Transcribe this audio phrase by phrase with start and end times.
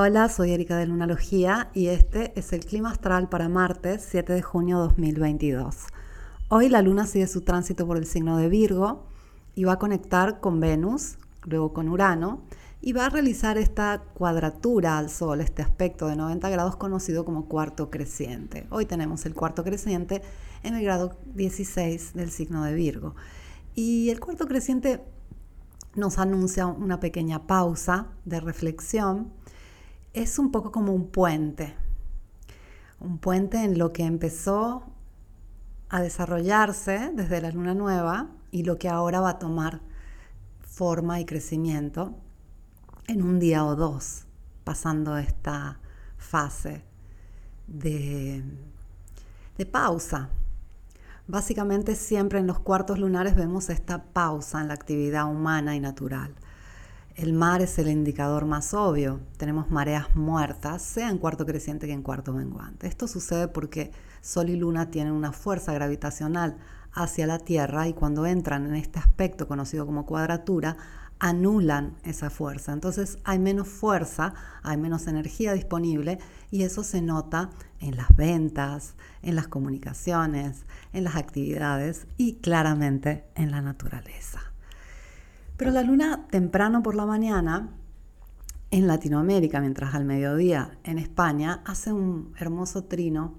[0.00, 4.42] Hola, soy Erika de Lunalogía y este es el clima astral para martes 7 de
[4.42, 5.74] junio 2022.
[6.50, 9.08] Hoy la luna sigue su tránsito por el signo de Virgo
[9.56, 12.42] y va a conectar con Venus, luego con Urano
[12.80, 17.46] y va a realizar esta cuadratura al Sol, este aspecto de 90 grados conocido como
[17.46, 18.68] cuarto creciente.
[18.70, 20.22] Hoy tenemos el cuarto creciente
[20.62, 23.16] en el grado 16 del signo de Virgo.
[23.74, 25.00] Y el cuarto creciente
[25.96, 29.36] nos anuncia una pequeña pausa de reflexión
[30.22, 31.74] es un poco como un puente,
[32.98, 34.82] un puente en lo que empezó
[35.88, 39.80] a desarrollarse desde la luna nueva y lo que ahora va a tomar
[40.60, 42.16] forma y crecimiento
[43.06, 44.24] en un día o dos,
[44.64, 45.78] pasando esta
[46.16, 46.82] fase
[47.68, 48.42] de,
[49.56, 50.30] de pausa.
[51.28, 56.34] Básicamente siempre en los cuartos lunares vemos esta pausa en la actividad humana y natural
[57.18, 59.18] el mar es el indicador más obvio.
[59.38, 62.86] Tenemos mareas muertas, sea en cuarto creciente que en cuarto menguante.
[62.86, 66.58] Esto sucede porque Sol y Luna tienen una fuerza gravitacional
[66.92, 70.76] hacia la Tierra y cuando entran en este aspecto conocido como cuadratura,
[71.18, 72.72] anulan esa fuerza.
[72.72, 76.20] Entonces hay menos fuerza, hay menos energía disponible
[76.52, 83.24] y eso se nota en las ventas, en las comunicaciones, en las actividades y claramente
[83.34, 84.40] en la naturaleza.
[85.58, 87.68] Pero la luna temprano por la mañana
[88.70, 93.34] en Latinoamérica, mientras al mediodía en España, hace un hermoso trino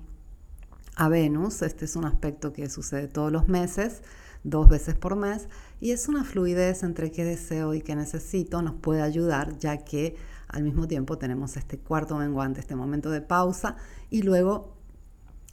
[0.97, 1.61] a Venus.
[1.61, 4.01] Este es un aspecto que sucede todos los meses,
[4.43, 5.47] dos veces por mes,
[5.79, 8.61] y es una fluidez entre qué deseo y qué necesito.
[8.61, 10.17] Nos puede ayudar, ya que
[10.49, 13.77] al mismo tiempo tenemos este cuarto menguante, este momento de pausa,
[14.09, 14.75] y luego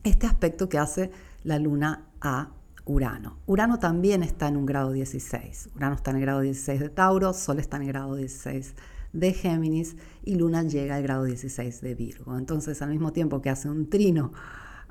[0.02, 1.12] este aspecto que hace
[1.44, 2.50] la luna a
[2.86, 3.36] Urano.
[3.46, 5.70] Urano también está en un grado 16.
[5.74, 8.74] Urano está en el grado 16 de Tauro, Sol está en el grado 16
[9.12, 12.38] de Géminis y Luna llega al grado 16 de Virgo.
[12.38, 14.32] Entonces, al mismo tiempo que hace un trino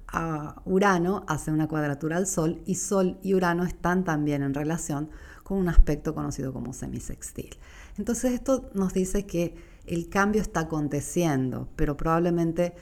[0.08, 5.10] a Urano, hace una cuadratura al Sol y Sol y Urano están también en relación
[5.44, 7.56] con un aspecto conocido como semisextil.
[7.98, 9.56] Entonces, esto nos dice que
[9.86, 12.74] el cambio está aconteciendo, pero probablemente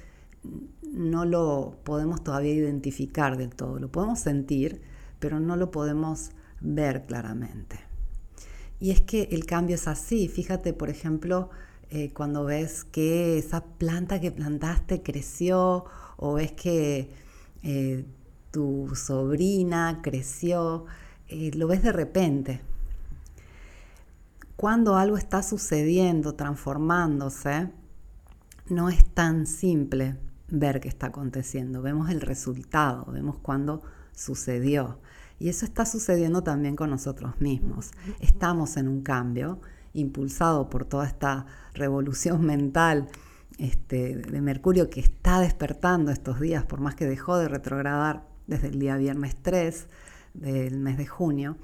[0.91, 3.79] no lo podemos todavía identificar del todo.
[3.79, 4.81] Lo podemos sentir,
[5.23, 7.79] pero no lo podemos ver claramente.
[8.81, 10.27] Y es que el cambio es así.
[10.27, 11.49] Fíjate, por ejemplo,
[11.91, 15.85] eh, cuando ves que esa planta que plantaste creció
[16.17, 17.09] o ves que
[17.61, 18.05] eh,
[18.51, 20.87] tu sobrina creció,
[21.29, 22.59] eh, lo ves de repente.
[24.57, 27.69] Cuando algo está sucediendo, transformándose,
[28.67, 30.17] no es tan simple
[30.49, 31.81] ver qué está aconteciendo.
[31.81, 34.99] Vemos el resultado, vemos cuando sucedió.
[35.39, 37.91] Y eso está sucediendo también con nosotros mismos.
[38.19, 39.59] Estamos en un cambio
[39.93, 43.09] impulsado por toda esta revolución mental
[43.57, 48.67] este, de Mercurio que está despertando estos días, por más que dejó de retrogradar desde
[48.67, 49.87] el día viernes 3
[50.33, 51.57] del mes de junio,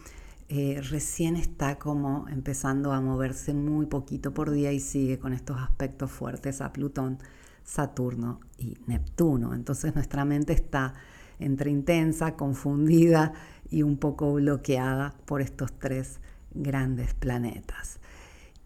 [0.49, 5.59] eh, recién está como empezando a moverse muy poquito por día y sigue con estos
[5.59, 7.19] aspectos fuertes a Plutón,
[7.63, 9.53] Saturno y Neptuno.
[9.53, 10.95] Entonces nuestra mente está
[11.39, 13.33] entre intensa, confundida
[13.69, 16.19] y un poco bloqueada por estos tres
[16.53, 17.99] grandes planetas.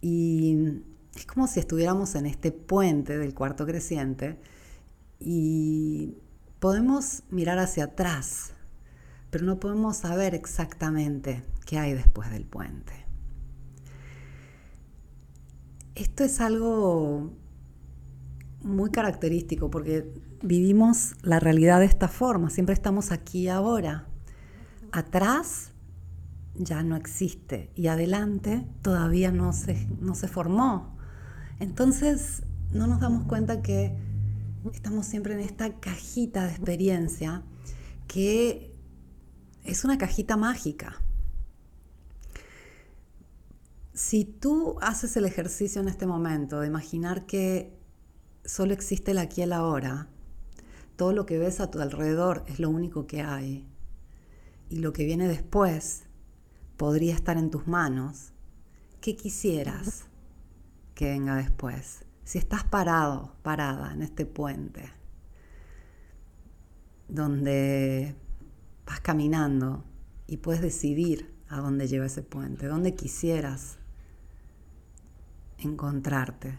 [0.01, 0.81] Y
[1.15, 4.39] es como si estuviéramos en este puente del cuarto creciente
[5.19, 6.17] y
[6.59, 8.53] podemos mirar hacia atrás,
[9.29, 12.93] pero no podemos saber exactamente qué hay después del puente.
[15.95, 17.33] Esto es algo
[18.63, 24.07] muy característico porque vivimos la realidad de esta forma, siempre estamos aquí ahora.
[24.91, 25.71] Atrás
[26.55, 30.97] ya no existe y adelante todavía no se, no se formó.
[31.59, 33.95] Entonces no nos damos cuenta que
[34.73, 37.43] estamos siempre en esta cajita de experiencia
[38.07, 38.75] que
[39.63, 41.01] es una cajita mágica.
[43.93, 47.82] Si tú haces el ejercicio en este momento de imaginar que
[48.45, 50.07] solo existe el aquí y el ahora,
[50.95, 53.67] todo lo que ves a tu alrededor es lo único que hay.
[54.69, 56.03] Y lo que viene después
[56.77, 58.31] podría estar en tus manos.
[59.01, 60.05] ¿Qué quisieras
[60.95, 62.05] que venga después?
[62.23, 64.89] Si estás parado, parada en este puente,
[67.07, 68.15] donde
[68.85, 69.83] vas caminando
[70.27, 73.77] y puedes decidir a dónde lleva ese puente, dónde quisieras
[75.57, 76.57] encontrarte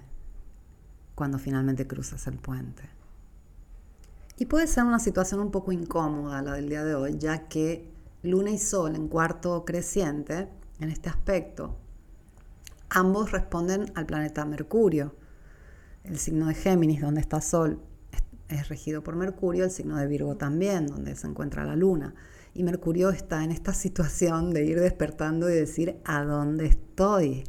[1.15, 2.83] cuando finalmente cruzas el puente.
[4.37, 7.93] Y puede ser una situación un poco incómoda la del día de hoy, ya que
[8.23, 10.49] Luna y Sol en cuarto creciente,
[10.81, 11.77] en este aspecto,
[12.91, 15.15] ambos responden al planeta Mercurio,
[16.03, 17.81] El signo de Géminis, donde está Sol,
[18.49, 22.15] es regido por Mercurio, el signo de Virgo también, donde se encuentra la Luna.
[22.55, 27.45] Y Mercurio está en esta situación de ir despertando y decir, ¿a dónde estoy?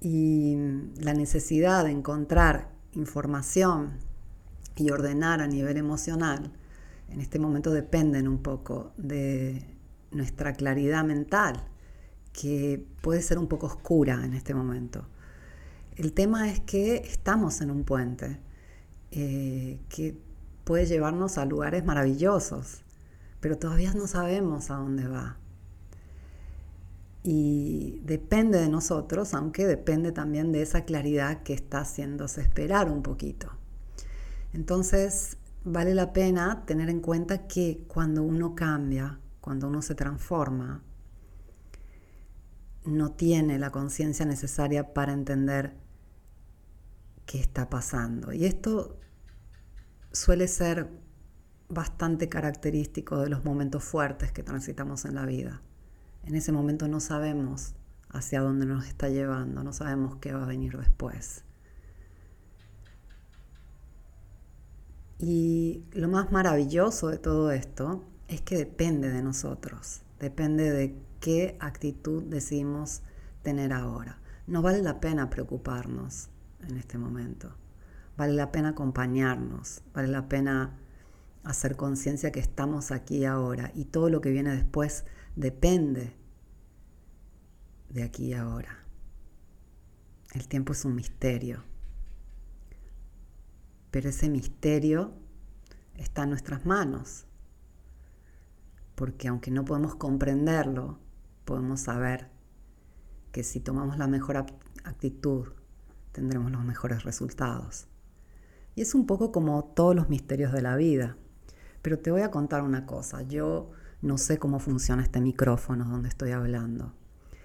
[0.00, 0.56] Y
[1.00, 3.98] la necesidad de encontrar información
[4.76, 6.52] y ordenar a nivel emocional,
[7.08, 9.64] en este momento dependen un poco de
[10.10, 11.64] nuestra claridad mental,
[12.32, 15.06] que puede ser un poco oscura en este momento.
[15.96, 18.38] El tema es que estamos en un puente
[19.10, 20.16] eh, que
[20.64, 22.82] puede llevarnos a lugares maravillosos,
[23.40, 25.38] pero todavía no sabemos a dónde va.
[27.30, 33.02] Y depende de nosotros, aunque depende también de esa claridad que está haciéndose esperar un
[33.02, 33.52] poquito.
[34.54, 40.82] Entonces, vale la pena tener en cuenta que cuando uno cambia, cuando uno se transforma,
[42.86, 45.76] no tiene la conciencia necesaria para entender
[47.26, 48.32] qué está pasando.
[48.32, 48.98] Y esto
[50.12, 50.88] suele ser
[51.68, 55.60] bastante característico de los momentos fuertes que transitamos en la vida.
[56.28, 57.72] En ese momento no sabemos
[58.10, 61.42] hacia dónde nos está llevando, no sabemos qué va a venir después.
[65.18, 71.56] Y lo más maravilloso de todo esto es que depende de nosotros, depende de qué
[71.60, 73.00] actitud decidimos
[73.42, 74.18] tener ahora.
[74.46, 76.28] No vale la pena preocuparnos
[76.68, 77.54] en este momento.
[78.18, 80.76] Vale la pena acompañarnos, vale la pena
[81.42, 85.06] hacer conciencia que estamos aquí ahora y todo lo que viene después
[85.38, 86.16] depende
[87.90, 88.84] de aquí y ahora.
[90.34, 91.62] El tiempo es un misterio,
[93.92, 95.14] pero ese misterio
[95.94, 97.26] está en nuestras manos,
[98.96, 100.98] porque aunque no podemos comprenderlo,
[101.44, 102.30] podemos saber
[103.30, 105.46] que si tomamos la mejor actitud,
[106.10, 107.86] tendremos los mejores resultados.
[108.74, 111.16] Y es un poco como todos los misterios de la vida.
[111.80, 113.22] Pero te voy a contar una cosa.
[113.22, 116.92] Yo no sé cómo funciona este micrófono donde estoy hablando.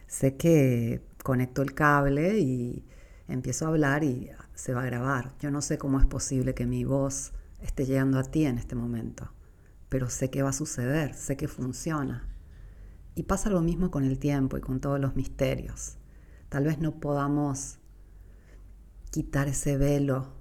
[0.08, 2.86] Sé que conecto el cable y
[3.28, 5.34] empiezo a hablar y se va a grabar.
[5.40, 8.76] Yo no sé cómo es posible que mi voz esté llegando a ti en este
[8.76, 9.32] momento,
[9.90, 12.28] pero sé que va a suceder, sé que funciona.
[13.16, 15.98] Y pasa lo mismo con el tiempo y con todos los misterios.
[16.50, 17.80] Tal vez no podamos
[19.12, 20.34] quitar ese velo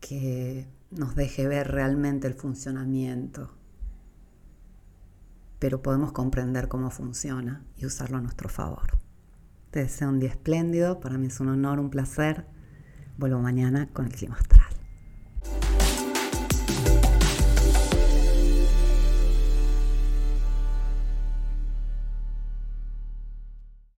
[0.00, 3.52] que nos deje ver realmente el funcionamiento,
[5.64, 8.98] pero podemos comprender cómo funciona y usarlo a nuestro favor.
[9.70, 12.44] Te deseo un día espléndido, para mí es un honor, un placer.
[13.16, 14.63] Vuelvo mañana con el clima astral.